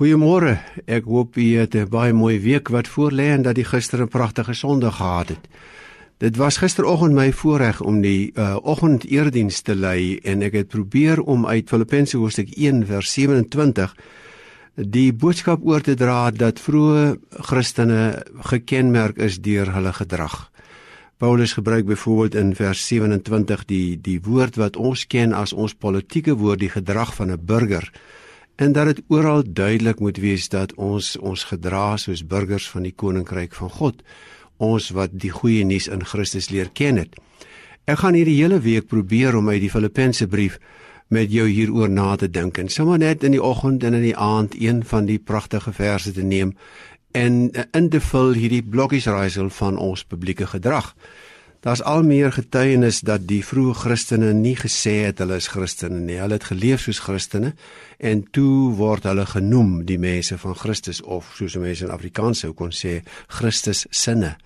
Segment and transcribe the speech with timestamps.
[0.00, 0.54] Goeiemôre.
[0.88, 4.08] Ek hoop u het 'n baie mooi week wat voorlê en dat u gister 'n
[4.08, 5.48] pragtige Sondag gehad het.
[6.18, 11.20] Dit was gisteroggend my voorreg om die uh, oggendeerdiens te lei en ek het probeer
[11.20, 13.96] om uit Filippense hoofstuk 1 vers 27
[14.74, 20.50] die boodskap oor te dra dat vroeë Christene gekenmerk is deur hulle gedrag.
[21.16, 26.34] Paulus gebruik byvoorbeeld in vers 27 die die woord wat ons ken as ons politieke
[26.34, 27.92] woord die gedrag van 'n burger
[28.60, 32.92] en dat dit oral duidelik moet wees dat ons ons gedra soos burgers van die
[32.92, 34.02] koninkryk van God
[34.60, 37.16] ons wat die goeie nuus in Christus leer ken het.
[37.88, 40.58] Ek gaan hierdie hele week probeer om uit die Filippense brief
[41.08, 44.16] met jou hieroor na te dink en sommer net in die oggend en in die
[44.16, 46.52] aand een van die pragtige verse te neem
[47.16, 50.92] en in te vul hierdie blokkies raaisel van ons publieke gedrag.
[51.60, 56.16] Daar's al meer getuienis dat die vroeë Christene nie gesê het hulle is Christene nie.
[56.16, 57.52] Hulle het geleef soos Christene
[57.98, 62.54] en toe word hulle genoem die mense van Christus of soos mense in Afrikaans sou
[62.56, 64.38] kon sê Christus sinne.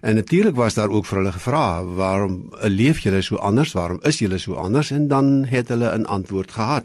[0.00, 3.72] En natuurlik was daar ook vir hulle gevra, "Waarom leef julle so anders?
[3.72, 6.84] Waarom is julle so anders?" En dan het hulle 'n antwoord gehad.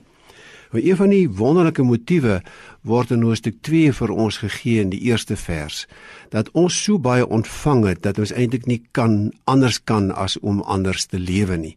[0.71, 2.41] Maar een van die wonderlike motiewe
[2.87, 5.83] word in Hoofstuk 2 vir ons gegee in die eerste vers
[6.31, 10.61] dat ons so baie ontvang het dat ons eintlik nie kan anders kan as om
[10.63, 11.75] anders te lewe nie.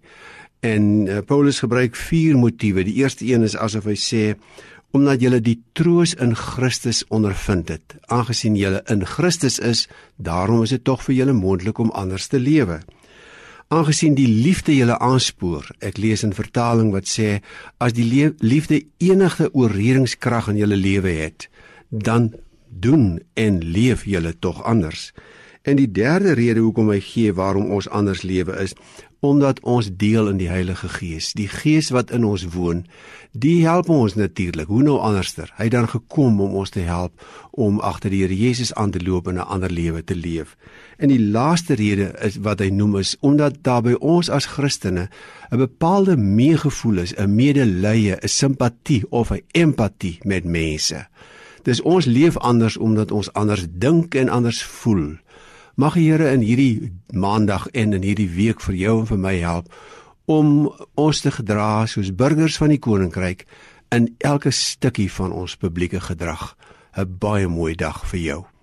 [0.62, 2.86] En uh, Paulus gebruik vier motiewe.
[2.86, 4.22] Die eerste een is asof hy sê
[4.94, 7.96] omdat julle die troos in Christus ondervind het.
[8.14, 9.88] Aangesien julle in Christus is,
[10.22, 12.78] daarom is dit tog vir julle moontlik om anders te lewe
[13.74, 15.66] aangesien die liefde julle aanspoor.
[15.82, 17.40] Ek lees in vertaling wat sê
[17.82, 18.06] as die
[18.38, 21.48] liefde enige oorredingskrag in julle lewe het,
[21.90, 22.32] dan
[22.68, 25.10] doen en leef julle tog anders.
[25.64, 28.74] En die derde rede hoekom hy gee waarom ons anders lewe is
[29.24, 31.30] omdat ons deel in die Heilige Gees.
[31.32, 32.82] Die Gees wat in ons woon,
[33.32, 34.68] die help ons natuurlik.
[34.68, 35.48] Hoe nou anderster?
[35.56, 39.00] Hy het dan gekom om ons te help om agter die Here Jesus aan te
[39.00, 40.56] loop en 'n ander lewe te leef.
[41.00, 45.08] En die laaste rede is wat hy noem is omdat daar by ons as Christene
[45.50, 51.06] 'n bepaalde meegevoel is, 'n medelee, 'n simpatie of 'n empatie met mense.
[51.62, 55.16] Dis ons leef anders omdat ons anders dink en anders voel.
[55.74, 59.32] Mag die Here in hierdie maandag en in hierdie week vir jou en vir my
[59.42, 59.72] help
[60.30, 63.42] om ons te gedra soos burgers van die koninkryk
[63.90, 66.54] in elke stukkie van ons publieke gedrag.
[66.94, 68.53] 'n Baie mooi dag vir jou.